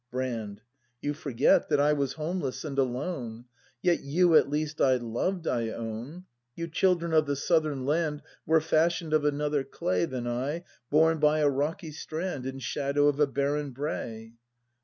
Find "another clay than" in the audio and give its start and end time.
9.25-10.25